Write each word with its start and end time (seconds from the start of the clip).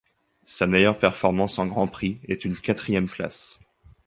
Sa 0.45 0.65
meilleure 0.65 0.97
performance 0.97 1.59
en 1.59 1.67
grand 1.67 1.87
prix 1.87 2.21
est 2.23 2.43
une 2.43 2.57
quatrième 2.57 3.07
place. 3.07 3.59